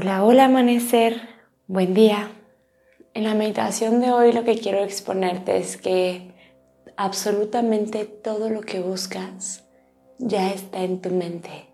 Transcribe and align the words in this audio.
Hola, 0.00 0.22
hola 0.22 0.44
amanecer, 0.44 1.20
buen 1.66 1.92
día. 1.92 2.30
En 3.14 3.24
la 3.24 3.34
meditación 3.34 4.00
de 4.00 4.12
hoy 4.12 4.30
lo 4.30 4.44
que 4.44 4.56
quiero 4.56 4.84
exponerte 4.84 5.56
es 5.56 5.76
que 5.76 6.36
absolutamente 6.96 8.04
todo 8.04 8.48
lo 8.48 8.60
que 8.60 8.78
buscas 8.78 9.64
ya 10.20 10.52
está 10.52 10.84
en 10.84 11.00
tu 11.00 11.10
mente, 11.10 11.66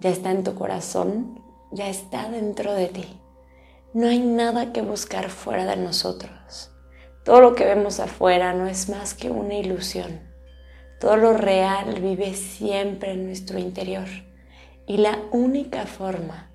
ya 0.00 0.08
está 0.08 0.30
en 0.30 0.42
tu 0.42 0.54
corazón, 0.54 1.38
ya 1.70 1.90
está 1.90 2.30
dentro 2.30 2.72
de 2.72 2.86
ti. 2.86 3.20
No 3.92 4.08
hay 4.08 4.20
nada 4.20 4.72
que 4.72 4.80
buscar 4.80 5.28
fuera 5.28 5.66
de 5.66 5.76
nosotros. 5.76 6.70
Todo 7.26 7.42
lo 7.42 7.54
que 7.54 7.66
vemos 7.66 8.00
afuera 8.00 8.54
no 8.54 8.68
es 8.68 8.88
más 8.88 9.12
que 9.12 9.28
una 9.28 9.56
ilusión. 9.56 10.18
Todo 10.98 11.18
lo 11.18 11.34
real 11.34 12.00
vive 12.00 12.32
siempre 12.32 13.12
en 13.12 13.26
nuestro 13.26 13.58
interior. 13.58 14.08
Y 14.86 14.96
la 14.96 15.18
única 15.30 15.84
forma 15.84 16.49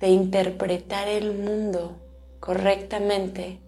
de 0.00 0.08
interpretar 0.08 1.08
el 1.08 1.34
mundo 1.34 1.96
correctamente 2.40 3.60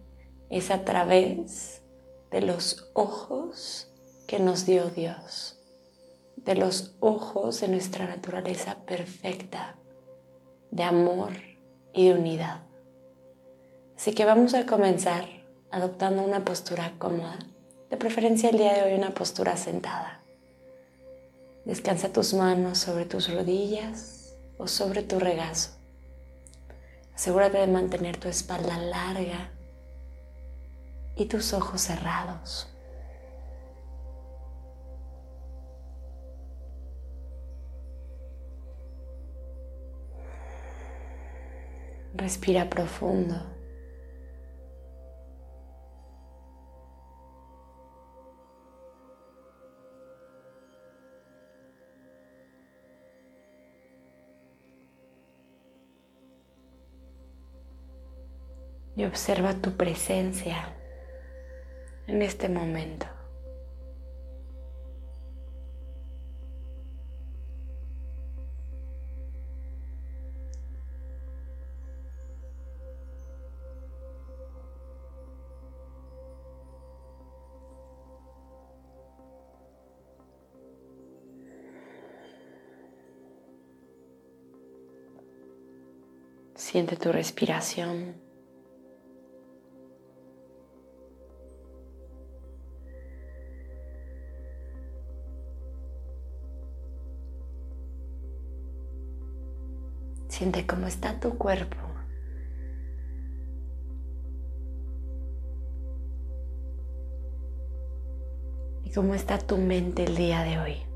es 0.48 0.70
a 0.70 0.84
través 0.84 1.82
de 2.30 2.40
los 2.40 2.90
ojos 2.94 3.88
que 4.26 4.38
nos 4.38 4.64
dio 4.64 4.90
Dios, 4.90 5.58
de 6.36 6.54
los 6.54 6.94
ojos 7.00 7.60
de 7.60 7.68
nuestra 7.68 8.06
naturaleza 8.06 8.76
perfecta, 8.86 9.76
de 10.70 10.84
amor 10.84 11.32
y 11.92 12.08
de 12.08 12.14
unidad. 12.14 12.60
Así 13.96 14.12
que 14.14 14.24
vamos 14.24 14.54
a 14.54 14.66
comenzar 14.66 15.26
adoptando 15.70 16.22
una 16.22 16.44
postura 16.44 16.94
cómoda, 16.98 17.38
de 17.90 17.96
preferencia 17.96 18.50
el 18.50 18.58
día 18.58 18.74
de 18.74 18.82
hoy 18.82 18.98
una 18.98 19.12
postura 19.14 19.56
sentada. 19.56 20.22
Descansa 21.64 22.12
tus 22.12 22.34
manos 22.34 22.78
sobre 22.78 23.04
tus 23.04 23.32
rodillas 23.32 24.36
o 24.58 24.68
sobre 24.68 25.02
tu 25.02 25.18
regazo. 25.18 25.79
Asegúrate 27.20 27.58
de 27.58 27.66
mantener 27.66 28.16
tu 28.16 28.28
espalda 28.28 28.78
larga 28.78 29.50
y 31.16 31.26
tus 31.26 31.52
ojos 31.52 31.82
cerrados. 31.82 32.66
Respira 42.14 42.70
profundo. 42.70 43.36
Y 59.00 59.04
observa 59.04 59.54
tu 59.54 59.78
presencia 59.78 60.74
en 62.06 62.20
este 62.20 62.50
momento. 62.50 63.06
Siente 86.54 86.96
tu 86.96 87.10
respiración. 87.12 88.29
Siente 100.40 100.66
cómo 100.66 100.86
está 100.86 101.20
tu 101.20 101.36
cuerpo. 101.36 101.76
Y 108.82 108.90
cómo 108.90 109.14
está 109.14 109.36
tu 109.36 109.58
mente 109.58 110.04
el 110.04 110.16
día 110.16 110.42
de 110.42 110.58
hoy. 110.58 110.89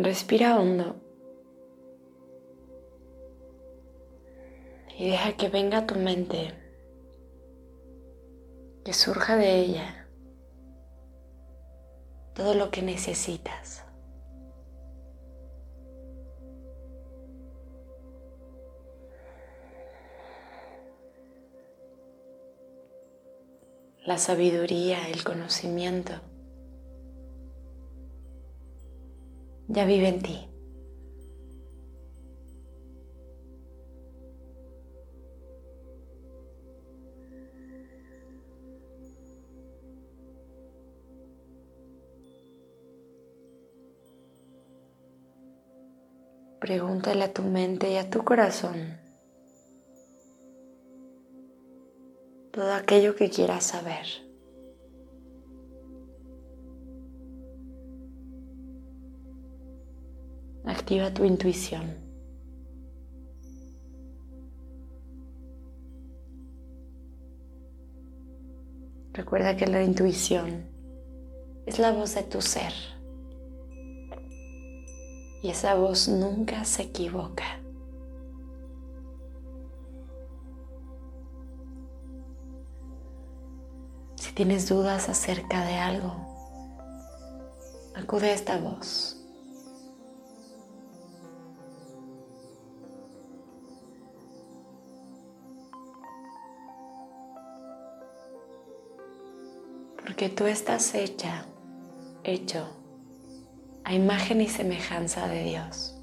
Respira 0.00 0.56
hondo 0.56 0.94
y 4.96 5.10
deja 5.10 5.36
que 5.36 5.48
venga 5.48 5.88
tu 5.88 5.96
mente, 5.96 6.54
que 8.84 8.92
surja 8.92 9.36
de 9.36 9.56
ella 9.56 10.08
todo 12.32 12.54
lo 12.54 12.70
que 12.70 12.82
necesitas. 12.82 13.84
La 24.06 24.16
sabiduría, 24.16 25.08
el 25.08 25.24
conocimiento. 25.24 26.12
Ya 29.68 29.84
vive 29.84 30.08
en 30.08 30.22
ti. 30.22 30.44
Pregúntale 46.60 47.24
a 47.24 47.32
tu 47.32 47.42
mente 47.42 47.90
y 47.90 47.96
a 47.96 48.10
tu 48.10 48.24
corazón 48.24 48.98
todo 52.58 52.74
aquello 52.74 53.14
que 53.14 53.30
quieras 53.30 53.64
saber. 53.64 54.27
Activa 60.88 61.12
tu 61.12 61.22
intuición. 61.22 61.84
Recuerda 69.12 69.54
que 69.54 69.66
la 69.66 69.82
intuición 69.82 70.64
es 71.66 71.78
la 71.78 71.92
voz 71.92 72.14
de 72.14 72.22
tu 72.22 72.40
ser. 72.40 72.72
Y 75.42 75.50
esa 75.50 75.74
voz 75.74 76.08
nunca 76.08 76.64
se 76.64 76.84
equivoca. 76.84 77.60
Si 84.14 84.32
tienes 84.32 84.66
dudas 84.70 85.10
acerca 85.10 85.66
de 85.66 85.74
algo, 85.74 86.14
acude 87.94 88.30
a 88.30 88.34
esta 88.34 88.56
voz. 88.56 89.17
Porque 100.18 100.34
tú 100.34 100.46
estás 100.46 100.96
hecha, 100.96 101.46
hecho 102.24 102.66
a 103.84 103.94
imagen 103.94 104.40
y 104.40 104.48
semejanza 104.48 105.28
de 105.28 105.44
Dios. 105.44 105.96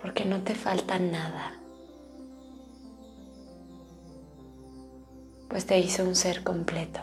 Porque 0.00 0.24
no 0.24 0.42
te 0.42 0.54
falta 0.54 0.98
nada. 0.98 1.60
Pues 5.50 5.66
te 5.66 5.78
hizo 5.78 6.04
un 6.04 6.14
ser 6.14 6.42
completo. 6.42 7.00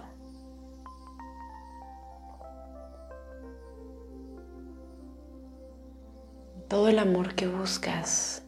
Todo 6.68 6.88
el 6.88 6.98
amor 6.98 7.36
que 7.36 7.48
buscas 7.48 8.42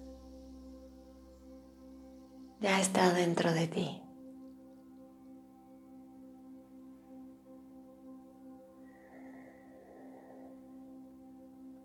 ya 2.59 2.81
está 2.81 3.13
dentro 3.13 3.53
de 3.53 3.67
ti. 3.67 4.02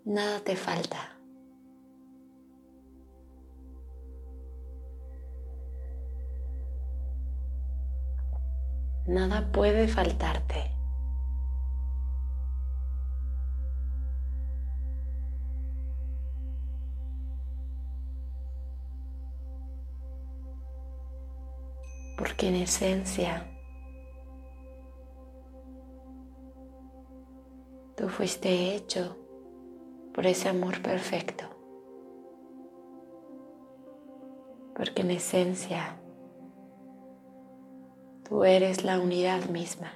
Nada 0.08 0.40
te 0.40 0.56
falta. 0.56 0.96
Nada 9.06 9.52
puede 9.52 9.86
faltarte. 9.86 10.74
porque 22.16 22.48
en 22.48 22.56
esencia 22.56 23.46
tú 27.96 28.08
fuiste 28.08 28.74
hecho 28.74 29.27
por 30.18 30.26
ese 30.26 30.48
amor 30.48 30.82
perfecto, 30.82 31.44
porque 34.74 35.02
en 35.02 35.12
esencia 35.12 35.96
tú 38.28 38.42
eres 38.42 38.82
la 38.82 38.98
unidad 38.98 39.48
misma. 39.48 39.92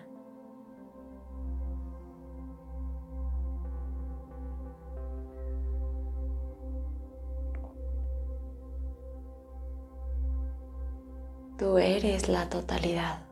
Tú 11.58 11.78
eres 11.78 12.28
la 12.28 12.48
totalidad. 12.48 13.31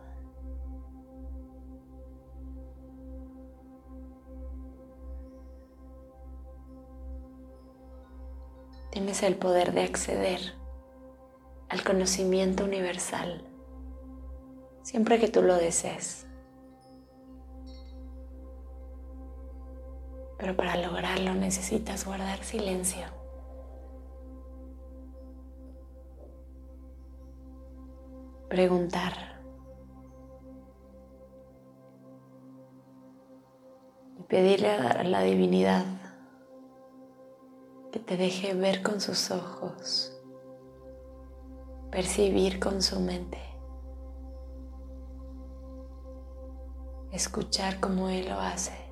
El 9.10 9.34
poder 9.34 9.72
de 9.72 9.82
acceder 9.82 10.40
al 11.68 11.82
conocimiento 11.82 12.64
universal 12.64 13.44
siempre 14.82 15.18
que 15.18 15.26
tú 15.26 15.42
lo 15.42 15.56
desees. 15.56 16.26
Pero 20.38 20.56
para 20.56 20.76
lograrlo 20.76 21.34
necesitas 21.34 22.06
guardar 22.06 22.44
silencio. 22.44 23.06
preguntar. 28.50 29.12
Y 34.18 34.22
pedirle 34.24 34.70
a 34.70 35.04
la 35.04 35.22
divinidad 35.22 35.84
te 38.10 38.16
deje 38.16 38.54
ver 38.54 38.82
con 38.82 39.00
sus 39.00 39.30
ojos, 39.30 40.12
percibir 41.92 42.58
con 42.58 42.82
su 42.82 42.98
mente, 42.98 43.38
escuchar 47.12 47.78
como 47.78 48.08
Él 48.08 48.28
lo 48.28 48.40
hace. 48.40 48.89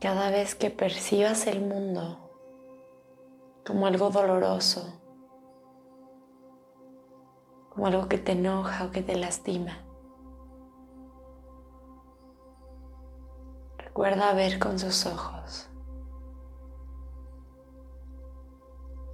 Cada 0.00 0.30
vez 0.30 0.54
que 0.54 0.70
percibas 0.70 1.46
el 1.46 1.60
mundo 1.60 2.16
como 3.66 3.86
algo 3.86 4.08
doloroso, 4.08 4.98
como 7.68 7.86
algo 7.86 8.08
que 8.08 8.16
te 8.16 8.32
enoja 8.32 8.86
o 8.86 8.90
que 8.92 9.02
te 9.02 9.14
lastima, 9.14 9.84
recuerda 13.76 14.32
ver 14.32 14.58
con 14.58 14.78
sus 14.78 15.04
ojos. 15.04 15.68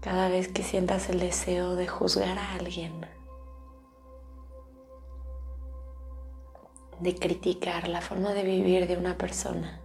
Cada 0.00 0.28
vez 0.28 0.46
que 0.46 0.62
sientas 0.62 1.10
el 1.10 1.18
deseo 1.18 1.74
de 1.74 1.88
juzgar 1.88 2.38
a 2.38 2.54
alguien, 2.54 3.04
de 7.00 7.14
criticar 7.16 7.88
la 7.88 8.00
forma 8.00 8.34
de 8.34 8.44
vivir 8.44 8.86
de 8.86 8.96
una 8.96 9.18
persona, 9.18 9.82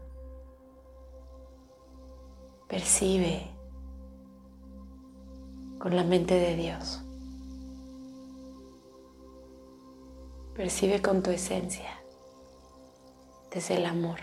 Percibe 2.72 3.52
con 5.78 5.94
la 5.94 6.06
mente 6.06 6.36
de 6.36 6.56
Dios. 6.56 7.04
Percibe 10.56 11.02
con 11.02 11.22
tu 11.22 11.32
esencia, 11.32 12.02
desde 13.54 13.76
el 13.76 13.86
amor. 13.86 14.20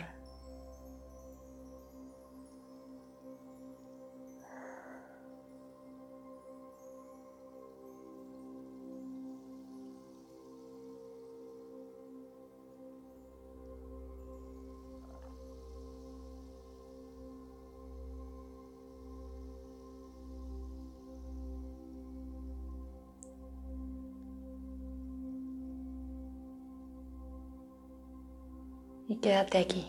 Y 29.08 29.16
quédate 29.16 29.58
aquí 29.58 29.86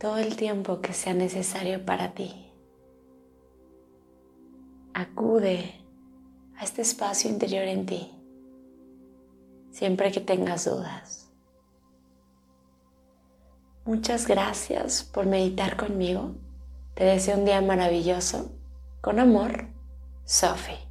todo 0.00 0.16
el 0.18 0.36
tiempo 0.36 0.80
que 0.80 0.92
sea 0.92 1.14
necesario 1.14 1.84
para 1.84 2.12
ti. 2.14 2.50
Acude 4.94 5.74
a 6.56 6.64
este 6.64 6.82
espacio 6.82 7.30
interior 7.30 7.64
en 7.64 7.86
ti 7.86 8.16
siempre 9.76 10.10
que 10.10 10.20
tengas 10.20 10.64
dudas. 10.64 11.30
Muchas 13.84 14.26
gracias 14.26 15.04
por 15.04 15.26
meditar 15.26 15.76
conmigo. 15.76 16.34
Te 16.94 17.04
deseo 17.04 17.36
un 17.36 17.44
día 17.44 17.60
maravilloso. 17.60 18.50
Con 19.02 19.20
amor, 19.20 19.68
Sophie. 20.24 20.85